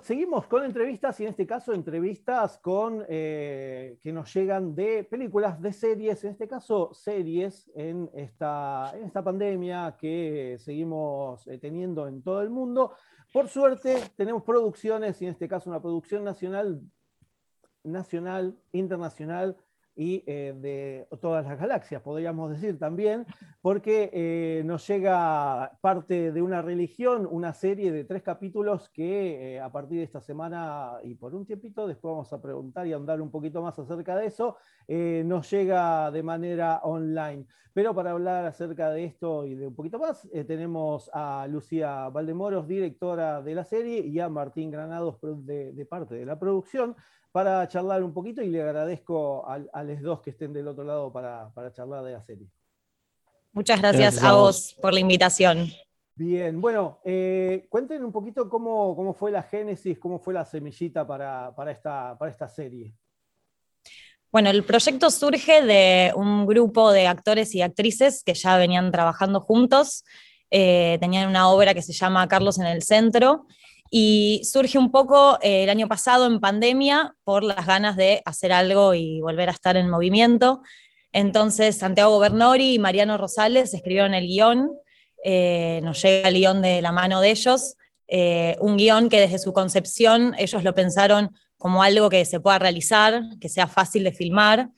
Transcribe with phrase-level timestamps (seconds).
[0.00, 5.60] Seguimos con entrevistas y en este caso entrevistas con eh, que nos llegan de películas,
[5.60, 12.22] de series, en este caso series en esta, esta pandemia que seguimos eh, teniendo en
[12.22, 12.94] todo el mundo.
[13.32, 16.80] Por suerte tenemos producciones y en este caso una producción nacional,
[17.84, 19.56] nacional, internacional
[19.94, 23.26] y eh, de todas las galaxias, podríamos decir también,
[23.60, 29.60] porque eh, nos llega parte de una religión, una serie de tres capítulos que eh,
[29.60, 33.20] a partir de esta semana y por un tiempito, después vamos a preguntar y andar
[33.20, 34.56] un poquito más acerca de eso,
[34.88, 37.46] nos llega de manera online.
[37.74, 42.68] Pero para hablar acerca de esto y de un poquito más, tenemos a Lucía Valdemoros,
[42.68, 46.94] directora de la serie, y a Martín Granados, de parte de la producción
[47.32, 51.10] para charlar un poquito y le agradezco a, los dos que estén del otro lado
[51.10, 52.46] para, charlar de la serie.
[53.52, 54.76] Muchas gracias, a, vos.
[54.80, 55.70] por la invitación.
[56.14, 61.06] Bien, bueno, eh, cuenten un poquito cómo, cómo, fue la génesis, cómo fue la semillita
[61.06, 62.94] para, esta, para esta serie.
[64.30, 69.40] Bueno, el proyecto surge de un grupo de actores y actrices que ya venían trabajando
[69.40, 70.04] juntos.
[70.50, 73.46] Eh, tenían una obra que se llama Carlos en el Centro
[73.94, 78.50] y surge un poco eh, el año pasado en pandemia por las ganas de hacer
[78.50, 80.62] algo y volver a estar en movimiento.
[81.12, 84.72] Entonces Santiago Bernori y Mariano Rosales escribieron el guion,
[85.22, 87.76] eh, nos llega el guion de la mano de ellos,
[88.08, 92.58] eh, un guion que desde su concepción ellos lo pensaron como algo que se pueda
[92.58, 94.70] realizar, que sea fácil de filmar,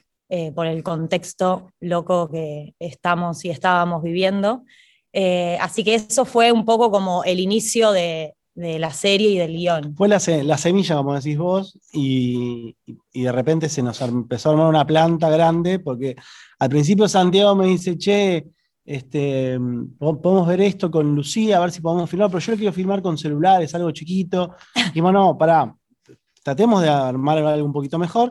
[0.57, 4.65] por el contexto loco que estamos y estábamos viviendo.
[5.61, 9.53] así que eso fue un poco como el inicio de, de la serie y del
[9.53, 9.97] guion.
[9.97, 12.77] Fue la, semilla, como decís vos, y,
[13.13, 16.15] de repente se nos empezó a armar una planta grande, porque
[16.59, 18.47] al principio Santiago me dice, che,
[18.85, 19.59] este,
[19.99, 23.03] podemos ver esto con Lucía, a ver si podemos filmar, pero yo lo quiero filmar
[23.03, 24.55] con celulares, algo chiquito.
[24.95, 25.75] Y bueno, no, pará,
[26.45, 28.31] tratemos de armar algo un poquito mejor.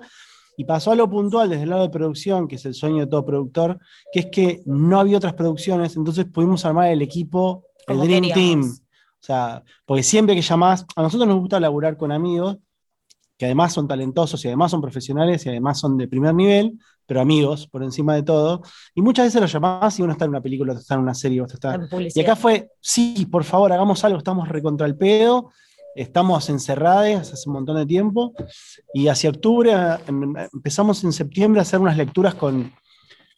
[0.55, 3.07] Y pasó a lo puntual desde el lado de producción, que es el sueño de
[3.07, 3.79] todo productor,
[4.13, 8.83] que es que no había otras producciones, entonces pudimos armar el equipo, el Dream Team
[9.23, 12.57] o sea, porque siempre que llamás, a nosotros nos gusta laburar con amigos,
[13.38, 17.22] que además son talentosos y además son profesionales y además son de primer nivel, pero
[17.22, 18.63] amigos por encima de todo.
[18.94, 21.13] Y muchas veces los llamás y uno está en una película, otro está en una
[21.13, 21.79] serie, otro está.
[22.13, 25.51] Y acá fue, sí, por favor, hagamos algo, estamos recontra el pedo,
[25.95, 28.34] estamos encerrados hace un montón de tiempo.
[28.94, 29.72] Y hacia octubre
[30.05, 32.73] em, empezamos en septiembre a hacer unas lecturas con,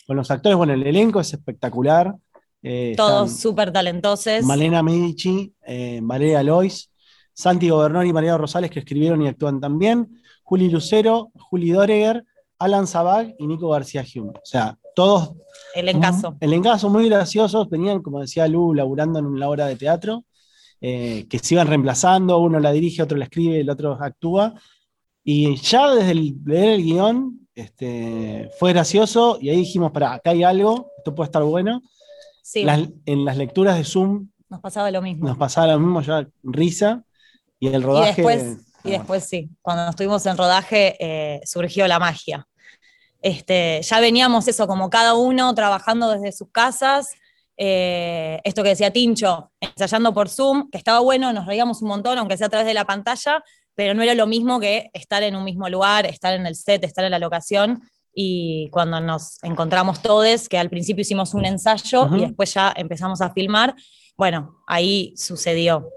[0.08, 0.58] con los actores.
[0.58, 2.16] Bueno, el elenco es espectacular.
[2.64, 4.44] Eh, Todos súper talentosos.
[4.44, 6.92] Malena Medici, eh, Valeria Lois,
[7.32, 12.24] Santi Gobernón y María Rosales, que escribieron y actúan también, Juli Lucero, Juli Doreger,
[12.58, 14.32] Alan Zabag y Nico García Hume.
[14.32, 15.34] O sea, todos.
[15.76, 16.38] El encaso.
[16.40, 17.70] El encaso, muy graciosos.
[17.70, 20.26] Venían, como decía Lu, laburando en una obra de teatro,
[20.82, 22.40] eh, que se iban reemplazando.
[22.40, 24.54] Uno la dirige, otro la escribe, el otro actúa.
[25.24, 29.38] Y ya desde el, leer el guion, este, fue gracioso.
[29.42, 31.82] Y ahí dijimos: para, acá hay algo, esto puede estar bueno
[32.54, 34.30] en las lecturas de Zoom.
[34.50, 35.28] Nos pasaba lo mismo.
[35.28, 37.04] Nos pasaba lo mismo, ya risa.
[37.60, 38.22] Y el rodaje.
[38.22, 42.48] Y después, y después sí, cuando estuvimos en rodaje eh, surgió la magia.
[43.22, 47.10] Este, ya veníamos eso, como cada uno trabajando desde sus casas.
[47.58, 52.18] Eh, esto que decía Tincho, ensayando por Zoom, que estaba bueno, nos reíamos un montón,
[52.18, 55.36] aunque sea a través de la pantalla, pero no era lo mismo que estar en
[55.36, 57.82] un mismo lugar, estar en el set, estar en la locación
[58.18, 63.22] y cuando nos encontramos todos, que al principio hicimos un ensayo y después ya empezamos
[63.22, 63.76] a filmar,
[64.16, 65.90] bueno, ahí sucedió.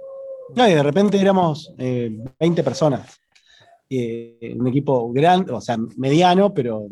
[0.56, 3.20] y de repente éramos 20 eh, personas.
[3.88, 6.88] Eh, un equipo grande, o sea, mediano, pero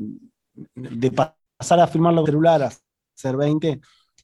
[0.74, 2.70] de pasar a filmar los celular a
[3.12, 3.80] ser 20,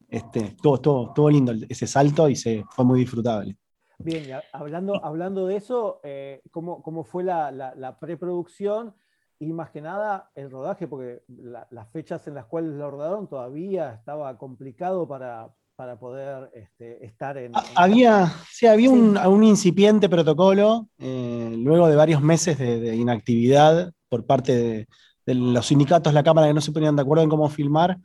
[0.08, 3.56] este, todo, todo, todo lindo ese salto y se, fue muy disfrutable.
[3.98, 8.94] Bien, hablando, hablando de eso, eh, ¿cómo, ¿cómo, fue la, la, la preproducción?
[9.42, 11.22] Y más que nada el rodaje, porque
[11.70, 17.36] las fechas en las cuales lo rodaron todavía estaba complicado para, para poder este, estar
[17.36, 24.24] en, Había, sí, había Un, incipiente protocolo, eh, luego de varios meses de, inactividad por
[24.26, 24.86] parte
[25.26, 27.98] de, los sindicatos, la Cámara, que no se ponían de acuerdo en cómo filmar,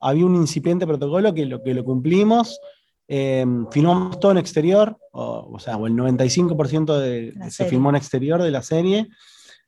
[0.00, 2.58] había un incipiente protocolo que lo, que lo cumplimos.
[3.06, 8.42] Eh, filmamos todo en exterior, o, sea, o el 95% de, se filmó en exterior
[8.42, 9.08] de la serie.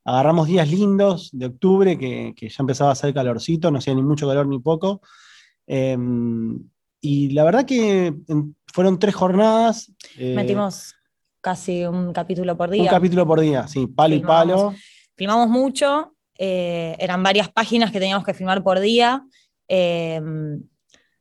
[0.05, 4.27] Agarramos días lindos de octubre, que, ya empezaba a hacer calorcito, no hacía ni mucho
[4.27, 5.01] calor ni poco.
[5.67, 6.59] Em,
[7.01, 8.15] y la verdad que
[8.73, 9.93] fueron tres jornadas.
[10.17, 10.95] Eh, Metimos
[11.41, 12.83] casi un capítulo por día.
[12.83, 14.75] Un capítulo por día, sí, palo y palo.
[15.17, 19.25] Filmamos mucho, eh, eran varias páginas que teníamos que filmar por día.
[19.69, 20.63] Em,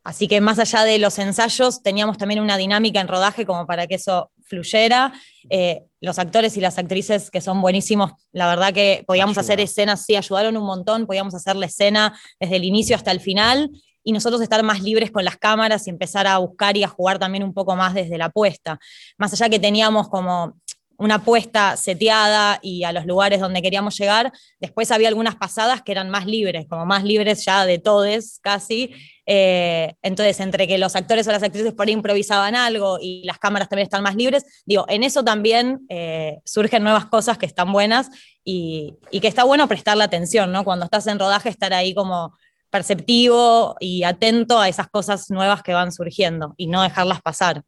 [0.03, 3.85] así que más allá de los ensayos, teníamos también una dinámica en rodaje como para
[3.85, 5.13] que eso fluyera.
[5.49, 10.05] Eh, los actores y las actrices que son buenísimos, la verdad que podíamos hacer escenas,
[10.05, 13.71] sí, ayudaron un montón, podíamos hacer la escena desde el inicio hasta el final
[14.03, 17.19] y nosotros estar más libres con las cámaras y empezar a buscar y a jugar
[17.19, 18.79] también un poco más desde la apuesta.
[19.17, 20.57] Más allá que teníamos como
[21.01, 24.31] una apuesta seteada y a los lugares donde queríamos llegar.
[24.59, 28.93] Después había algunas pasadas que eran más libres, como más libres ya de todes casi.
[29.25, 33.39] Eh, entonces, entre que los actores o las actrices por ahí improvisaban algo y las
[33.39, 37.73] cámaras también están más libres, digo, en eso también eh, surgen nuevas cosas que están
[37.73, 38.11] buenas
[38.43, 40.63] y, que está bueno prestarle atención, ¿no?
[40.63, 42.37] Cuando estás en rodaje, estar ahí como
[42.69, 47.63] perceptivo y atento a esas cosas nuevas que van surgiendo y no dejarlas pasar.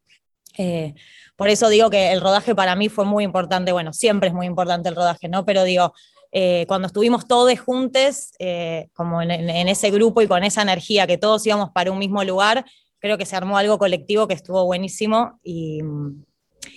[0.55, 0.93] Eh,
[1.35, 4.45] por eso digo que el rodaje para mí fue muy importante, bueno, siempre es muy
[4.45, 5.45] importante el rodaje, ¿no?
[5.45, 5.93] Pero digo,
[6.31, 9.31] eh, cuando estuvimos todos juntos, eh, como en,
[9.67, 12.65] ese grupo y con esa energía que todos íbamos para un mismo lugar,
[12.99, 15.81] creo que se armó algo colectivo que estuvo buenísimo y,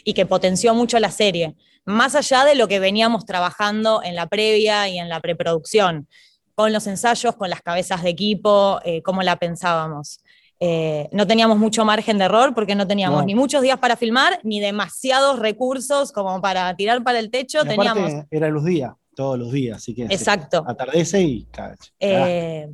[0.05, 1.55] y que potenció mucho la serie,
[1.87, 6.07] más allá de lo que veníamos trabajando en la previa y en la preproducción,
[6.55, 10.21] con los ensayos, con las cabezas de equipo, cómo la pensábamos.
[10.59, 14.41] Eh, no teníamos mucho margen de error porque no teníamos ni muchos días para filmar,
[14.43, 17.65] ni demasiados recursos como para tirar para el techo.
[17.65, 18.25] teníamos...
[18.31, 20.65] Era los días, todos los días, así que Exacto.
[20.67, 21.47] atardece y
[22.01, 22.69] eh,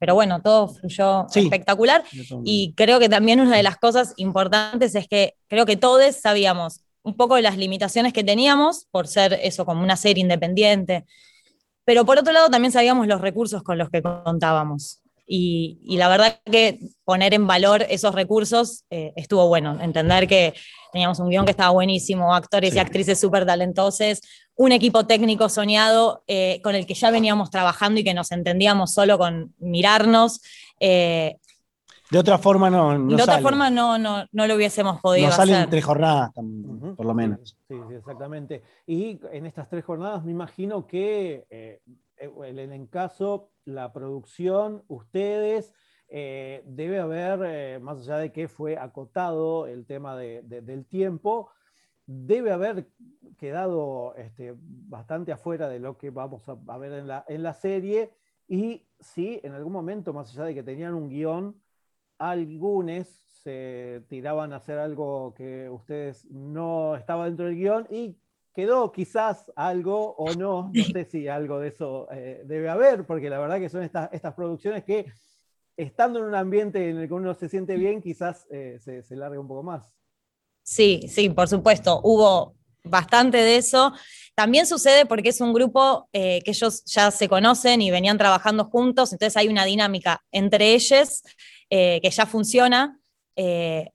[0.00, 2.02] pero bueno, todo fluyó espectacular.
[2.42, 6.80] Y creo que también una de las cosas importantes es que creo que todos sabíamos
[7.02, 11.04] un poco de las limitaciones que teníamos por ser eso como una serie independiente.
[11.84, 14.99] Pero por otro lado también sabíamos los recursos con los que contábamos.
[15.32, 20.54] Y, la verdad que poner en valor esos recursos eh, estuvo bueno, entender que
[20.92, 24.20] teníamos un guion que estaba buenísimo, actores y actrices súper talentosos,
[24.56, 28.92] un equipo técnico soñado eh, con el que ya veníamos trabajando y que nos entendíamos
[28.92, 30.42] solo con mirarnos.
[30.80, 31.36] Eh,
[32.10, 35.32] de otra forma no, no De otra forma no, no, no, lo hubiésemos podido no
[35.32, 37.56] salen tres jornadas, por lo menos.
[37.68, 38.64] Sí, sí, exactamente.
[38.84, 41.78] Y en estas tres jornadas me imagino que
[42.20, 45.72] en el caso la producción, ustedes,
[46.08, 51.50] eh, debe haber, eh, más allá de que fue acotado el tema del tiempo,
[52.06, 52.88] debe haber
[53.38, 58.12] quedado este, bastante afuera de lo que vamos a, ver en la, en la, serie.
[58.48, 61.60] Y si en algún momento, más allá de que tenían un guion,
[62.18, 63.06] algunos
[63.42, 68.18] se tiraban a hacer algo que ustedes no estaba dentro del guion y
[68.54, 73.30] quedó quizás algo o no, no sé si algo de eso eh, debe haber, porque
[73.30, 75.06] la verdad que son estas, estas producciones que
[75.76, 79.16] estando en un ambiente en el que uno se siente bien, quizás eh, se, se
[79.16, 79.94] larga un poco más.
[80.62, 82.54] Sí, sí, por supuesto, hubo
[82.84, 83.92] bastante de eso.
[84.34, 88.64] También sucede porque es un grupo eh, que ellos ya se conocen y venían trabajando
[88.64, 91.22] juntos, entonces hay una dinámica entre ellos
[91.72, 92.98] que ya funciona,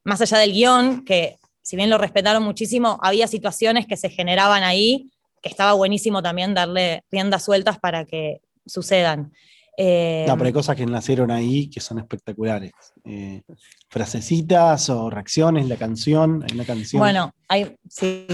[0.05, 1.35] más allá del guion, que
[1.65, 5.09] si bien lo respetaron muchísimo, había situaciones que se generaban ahí,
[5.41, 9.31] que estaba buenísimo también darle riendas sueltas para que sucedan.
[9.79, 12.71] no, pero hay cosas que nacieron ahí que son espectaculares.
[13.03, 13.41] Eh,
[13.89, 16.99] frasecitas o reacciones, la canción, hay una canción.
[16.99, 18.27] Bueno, hay, sí,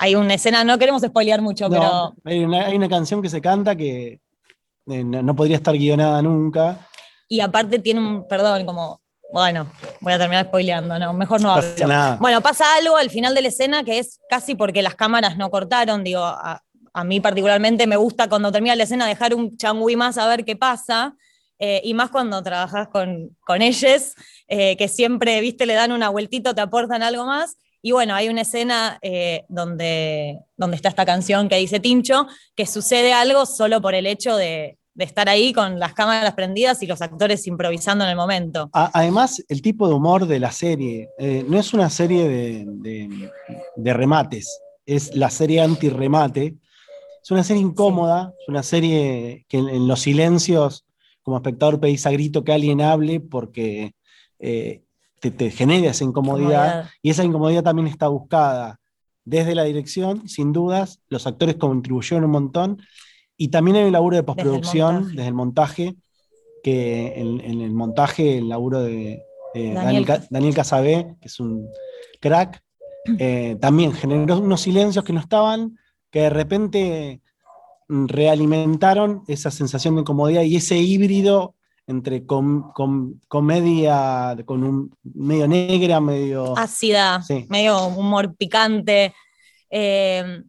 [0.00, 2.14] hay una escena, no queremos spoilear mucho, pero.
[2.24, 4.18] Hay una, canción que se canta que
[4.88, 6.84] eh, no podría estar guionada nunca.
[7.28, 9.00] Y aparte tiene un, perdón, como
[9.36, 12.16] bueno, voy a terminar spoileando, no, mejor no hablo.
[12.20, 15.50] Bueno, pasa algo al final de la escena que es casi porque las cámaras no
[15.50, 16.62] cortaron, digo, a,
[17.04, 20.56] mí particularmente me gusta cuando termina la escena dejar un changüí más a ver qué
[20.56, 21.14] pasa,
[21.58, 24.14] eh, y más cuando trabajas con, con ellos,
[24.48, 27.58] eh, que siempre, viste, le dan una vueltito, te aportan algo más.
[27.82, 32.64] Y bueno, hay una escena eh, donde, donde está esta canción que dice Tincho, que
[32.64, 36.86] sucede algo solo por el hecho de, de estar ahí con las cámaras prendidas y
[36.86, 38.70] los actores improvisando en el momento.
[38.72, 44.58] Además, el tipo de humor de la serie eh, no es una serie de, remates,
[44.86, 46.56] es la serie anti-remate.
[47.22, 50.86] Es una serie incómoda, es una serie que en, los silencios,
[51.22, 53.94] como espectador, pedís a grito que alguien hable porque
[54.38, 54.82] eh,
[55.20, 58.80] te, genera esa incomodidad y esa incomodidad también está buscada
[59.24, 61.00] desde la dirección, sin dudas.
[61.08, 62.82] Los actores contribuyeron un montón
[63.36, 65.96] y también hay un laburo de postproducción, desde el montaje,
[66.62, 69.22] que en, el montaje, el laburo de,
[69.54, 70.04] eh, Daniel.
[70.04, 71.68] Daniel, Daniel Casabé, que es un
[72.20, 72.62] crack,
[73.18, 75.78] eh, también generó unos silencios que no estaban,
[76.10, 77.20] que de repente
[77.88, 81.54] mm, realimentaron esa sensación de incomodidad y ese híbrido
[81.86, 86.58] entre com- com- comedia con un medio negra, medio...
[86.58, 87.46] ácida, Sí.
[87.48, 89.14] medio humor picante.
[89.70, 90.42] Eh,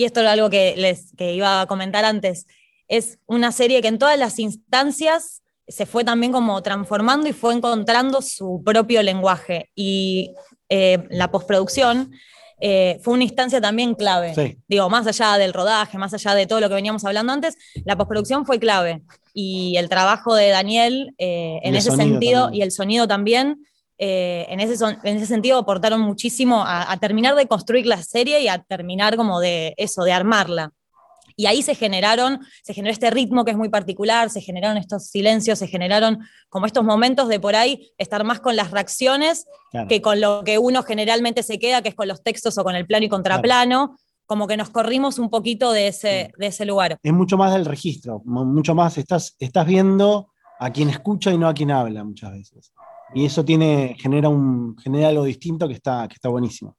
[0.00, 2.46] y esto era algo que les que iba a comentar antes.
[2.88, 7.52] Es una serie que en todas las instancias se fue también como transformando y fue
[7.52, 9.70] encontrando su propio lenguaje.
[9.74, 10.32] Y
[10.70, 12.12] eh, la postproducción
[12.62, 14.34] eh, fue una instancia también clave.
[14.34, 14.56] Sí.
[14.66, 17.98] Digo, más allá del rodaje, más allá de todo lo que veníamos hablando antes, la
[17.98, 19.02] postproducción fue clave.
[19.34, 22.58] Y el trabajo de Daniel eh, en ese sentido, también.
[22.58, 23.66] y el sonido también,
[24.02, 28.02] eh, en, ese son- en ese sentido aportaron muchísimo a, a terminar de construir la
[28.02, 30.72] serie y a terminar como de eso, de armarla.
[31.36, 35.06] Y ahí se generaron, se generó este ritmo que es muy particular, se generaron estos
[35.06, 39.88] silencios, se generaron como estos momentos de por ahí estar más con las reacciones Claro.
[39.88, 42.74] que con lo que uno generalmente se queda, que es con los textos o con
[42.74, 46.98] el plano y contraplano, como que nos corrimos un poquito de ese, de ese lugar.
[47.02, 50.28] es mucho más del registro, mu- mucho más estás, estás viendo
[50.58, 52.72] a quien escucha y no a quien habla muchas veces.
[53.12, 56.76] Y eso tiene, genera, un, genera algo distinto que está, que está buenísimo.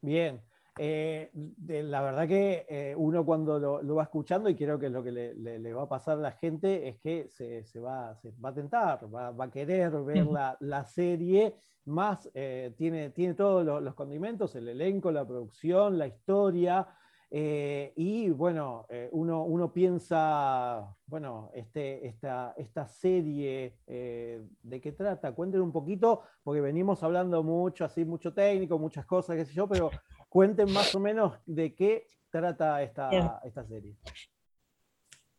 [0.00, 0.40] Bien.
[0.78, 4.90] Eh, de- la verdad que eh, uno cuando lo, lo va escuchando, y creo que
[4.90, 7.80] lo que le, le- le va a pasar a la gente es que se, se
[7.80, 11.54] va, se va a tentar, va, va a querer ver la, la serie,
[11.86, 16.86] más eh, tiene, tiene todos lo- los condimentos, el elenco, la producción, la historia.
[17.30, 24.92] Eh, y bueno, eh, uno, uno piensa, bueno, este, esta, esta serie, eh, ¿de qué
[24.92, 25.32] trata?
[25.32, 29.68] Cuenten un poquito, porque venimos hablando mucho, así, mucho técnico, muchas cosas, qué sé yo,
[29.68, 29.90] pero
[30.28, 33.96] cuenten más o menos de qué trata esta, esta serie.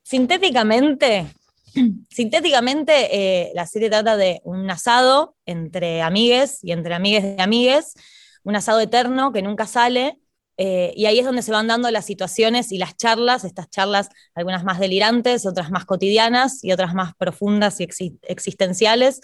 [0.04, 1.28] Sintéticamente,
[2.10, 7.94] sintéticamente la serie trata de un asado entre amigues y entre amigues de amigues,
[8.44, 10.20] un asado eterno que nunca sale,
[10.58, 14.10] eh, y ahí es donde se van dando las situaciones y las charlas, estas charlas,
[14.34, 19.22] algunas más delirantes, otras más cotidianas y otras más profundas y exi- existenciales.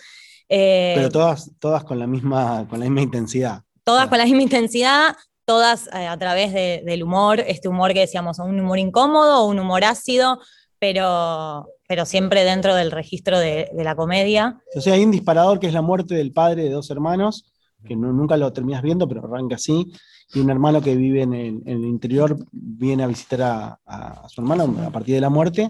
[0.50, 3.64] eh, Pero todas, todas con, la misma, con la misma intensidad.
[3.84, 8.02] todas con la misma intensidad, todas eh, a través de- del humor, este humor que
[8.02, 10.40] decíamos, un humor incómodo o un humor ácido,
[10.80, 14.60] pero, pero siempre dentro del registro de, de la comedia.
[14.76, 17.52] O sea, hay un disparador que es la muerte del padre de dos hermanos,
[17.88, 19.92] que no- nunca lo terminas viendo, pero arranca así.
[20.34, 24.30] Y un hermano que vive en el, en el interior viene a visitar a, a
[24.30, 25.68] su hermano a partir de la muerte.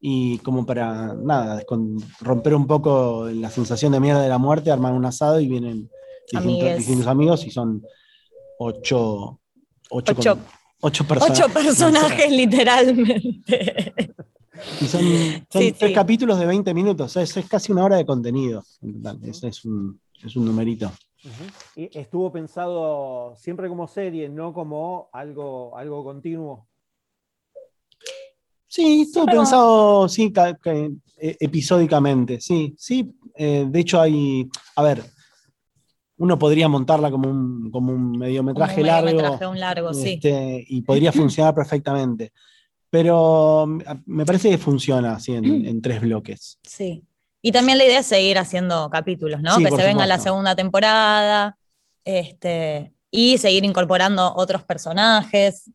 [0.00, 1.62] Y como para, nada,
[2.20, 5.90] romper un poco la sensación de mierda de la muerte, arman un asado y vienen
[6.76, 7.82] distintos, amigos y son
[8.58, 9.40] ocho,
[9.90, 10.34] ocho, Ocho.
[10.36, 10.44] con-
[10.80, 11.38] ocho personas.
[11.38, 12.30] Ocho personajes,
[13.00, 13.94] literalmente.
[14.80, 15.02] Y son,
[15.50, 15.92] son Sí, tres sí.
[15.94, 18.64] capítulos de 20 minutos, es, es casi una hora de contenido.
[19.24, 20.90] Es, es un, es un numerito.
[21.76, 26.66] Y estuvo pensado siempre como serie, no como algo, algo continuo.
[28.66, 30.32] Sí, estuvo pensado, sí,
[31.18, 33.12] eh, episódicamente, sí, sí.
[33.34, 35.02] eh, de hecho hay, a ver,
[36.18, 39.06] uno podría montarla como un, como un mediometraje Como un largo.
[39.06, 40.12] mediometraje, un largo, sí.
[40.14, 42.32] este, y podría funcionar perfectamente.
[42.88, 46.58] Pero mm, me parece que funciona así en, en tres bloques.
[46.62, 47.02] Sí.
[47.42, 49.56] Y también la idea es seguir haciendo capítulos, ¿no?
[49.56, 51.56] Sí, que se venga la segunda temporada.
[52.04, 55.70] Este, y seguir incorporando otros personajes.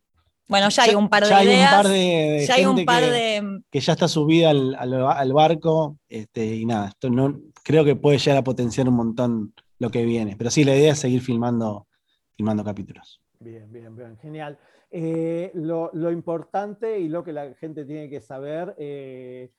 [0.48, 1.72] Bueno, ya hay un par de Ya hay ideas.
[1.72, 3.60] un par de, de ya hay un par que- de.
[3.70, 7.96] que ya está subida al, al- al barco, este, y nada, esto no, creo que
[7.96, 10.36] puede llegar a potenciar un montón lo que viene.
[10.36, 11.88] Pero sí, la idea es seguir filmando,
[12.36, 13.20] filmando capítulos.
[13.40, 14.56] Bien, bien, bien, genial.
[14.90, 19.50] Eh, lo, lo importante y lo que la gente tiene que saber, eh,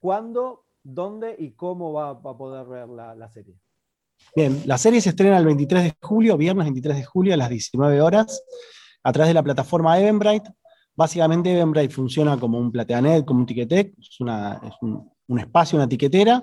[0.00, 3.54] cuándo, dónde y cómo va, a poder ver la, serie.
[4.34, 7.50] Bien, la serie se estrena el 23 de julio, viernes 23 de julio a las
[7.50, 8.42] 19 horas,
[9.02, 10.50] a través de la plataforma Eventbrite.
[10.94, 16.42] Básicamente Eventbrite funciona como un Plateanet, como un Ticketek, es, una- un espacio, una tiquetera.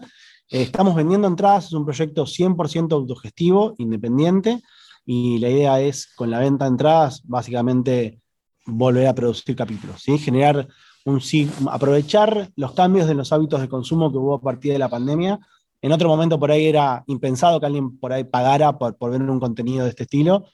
[0.49, 4.61] Eh, estamos vendiendo entradas, es un proyecto 100% autogestivo, independiente,
[5.05, 8.21] y la idea es, con la venta de entradas, básicamente
[8.65, 10.17] volver a producir capítulos, ¿sí?
[10.17, 10.67] generar
[11.09, 11.21] un,
[11.69, 15.39] aprovechar los cambios de los hábitos de consumo que hubo a partir de la pandemia.
[15.81, 19.21] En otro momento por ahí era impensado que alguien por ahí pagara por, por ver
[19.21, 20.45] un contenido de este estilo.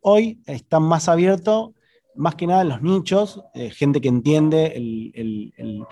[0.00, 1.72] Hoy está más abierto,
[2.14, 5.84] más que nada en los nichos, eh, gente que entiende el, el- el-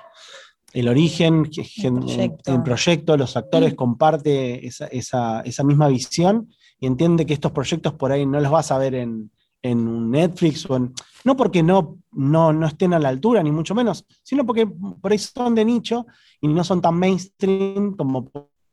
[0.74, 2.52] el origen, proyecto.
[2.54, 6.48] el proyecto, los actores, comparte esa, esa- esa misma visión
[6.80, 9.30] y entiende que estos proyectos por ahí no los vas a ver en,
[9.62, 10.92] en un Netflix o en,
[11.24, 15.12] no porque no, no, no estén a la altura, ni mucho menos, sino porque por
[15.12, 16.06] ahí son de nicho
[16.40, 18.30] y no son tan mainstream como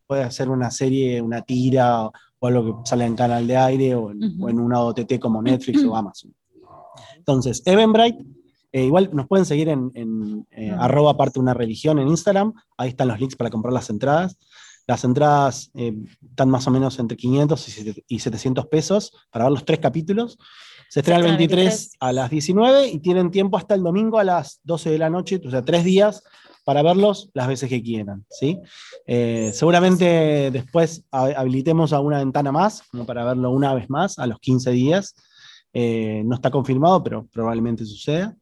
[0.08, 4.10] puede hacer una serie, una tira o algo que sale en canal de aire o
[4.12, 6.34] en, o en una OTT como Netflix o Amazon.
[7.17, 8.25] Entonces, Eventbrite,
[8.72, 12.89] eh, igual nos pueden seguir en, en eh, arroba parte una religión en Instagram, ahí
[12.89, 14.38] están los links para comprar las entradas.
[14.88, 15.96] Las entradas eh,
[16.27, 19.77] están más o menos entre 500 y siete- y 700 pesos para ver los tres
[19.79, 20.39] capítulos.
[20.89, 24.60] Se estrena el 23 a las 19 y tienen tiempo hasta el domingo a las
[24.63, 26.24] 12 de la noche, o sea, tres días
[26.65, 28.25] para verlos las veces que quieran.
[28.29, 28.60] ¿sí?
[29.08, 34.19] Eh, seguramente después ha- habilitemos a una ventana más, como para verlo una vez más,
[34.19, 35.15] a los 15 días.
[35.72, 38.36] Eh, no está confirmado, pero probablemente suceda.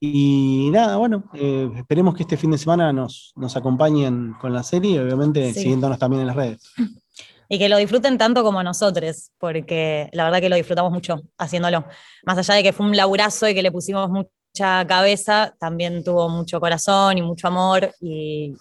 [0.00, 4.62] Y nada, bueno, eh, esperemos que este fin de semana nos, nos acompañen con la
[4.62, 5.60] serie y obviamente Sí.
[5.60, 6.60] siguiéndonos también en las redes.
[7.48, 11.84] Y que lo disfruten tanto como nosotros, porque la verdad que lo disfrutamos mucho haciéndolo.
[12.24, 16.28] Más allá de que fue un laburazo y que le pusimos mucha cabeza, también tuvo
[16.28, 17.92] mucho corazón y mucho amor.
[18.00, 18.52] Y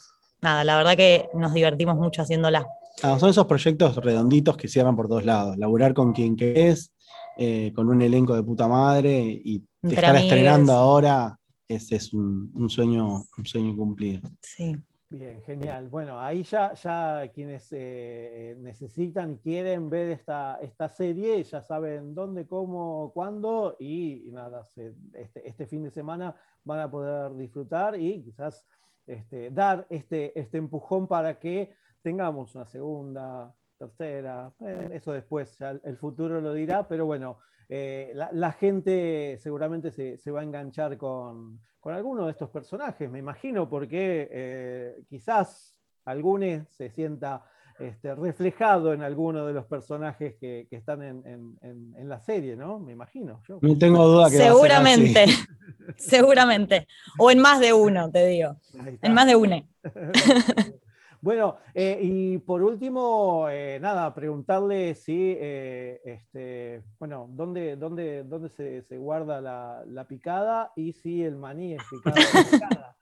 [0.41, 2.65] nada, la verdad que nos divertimos mucho haciéndola.
[3.03, 5.57] Ah, son esos proyectos redonditos que cierran por todos lados.
[5.57, 6.93] Laburar con quien querés,
[7.37, 11.37] eh, con un elenco de puta madre y Entre estar estrenando ahora,
[11.67, 14.21] ese es un, un sueño, un sueño cumplido.
[14.41, 14.75] Sí.
[15.09, 15.87] Bien, genial.
[15.87, 22.15] Bueno, ahí ya, ya quienes eh, necesitan y quieren ver esta, esta serie ya saben
[22.15, 24.67] dónde, cómo, cuándo y, nada,
[25.13, 28.65] este, este fin de semana van a poder disfrutar y quizás
[29.05, 35.79] este, dar este, este empujón para que tengamos una segunda, tercera, eh, eso después, ya
[35.83, 37.37] el futuro lo dirá, pero bueno,
[37.69, 42.49] eh, la, la gente seguramente se, se va a enganchar con, con alguno de estos
[42.49, 47.43] personajes, me imagino, porque eh, quizás alguno se sienta
[47.79, 52.21] este, reflejado en alguno de los personajes que, que están en, en- en- en la
[52.21, 52.79] serie, ¿no?
[52.79, 53.41] Me imagino.
[53.47, 53.59] Yo.
[53.61, 55.35] No tengo duda que va a ser Seguramente, así.
[55.97, 56.87] seguramente.
[57.19, 58.55] O en más de uno, te digo.
[59.01, 59.67] En más de uno.
[61.25, 68.49] Bueno, eh, y por último, eh, nada, preguntarle si, eh, este, bueno, dónde, dónde, dónde
[68.49, 72.95] se, se guarda la, la picada y si el maní es picado o picada.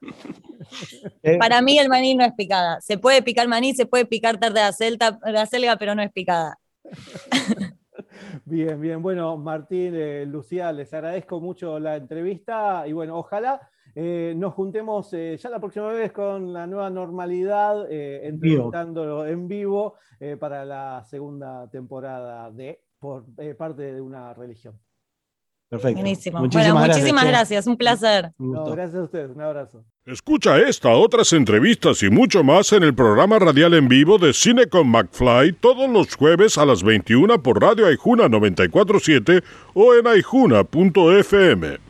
[1.22, 2.80] Eh, Para mí el maní no es picada.
[2.80, 6.10] Se puede picar maní, se puede picar tarde de acelga, de acelga, pero no es
[6.10, 6.58] picada.
[8.44, 9.02] Bien, bien.
[9.02, 15.12] Bueno, Martín, eh, Lucía, les agradezco mucho la entrevista y bueno, ojalá eh, nos juntemos
[15.12, 20.64] eh, ya la próxima vez con la nueva normalidad, eh, entrevistándolo en vivo eh, para
[20.64, 24.78] la segunda temporada de por eh, parte de una religión.
[25.68, 26.00] Perfecto.
[26.00, 26.38] Buenísimo.
[26.40, 27.66] Muchísimas bueno, gracias, muchísimas gracias.
[27.66, 28.32] Un placer.
[28.38, 28.74] Un No, gusto.
[28.76, 29.84] gracias a ustedes, un abrazo.
[30.04, 34.66] Escucha esta, otras entrevistas y mucho más en el programa radial en vivo de Cine
[34.66, 39.42] con McFly todos los jueves a las 21 por Radio Aijuna 947
[39.74, 41.82] o en aijuna.fm.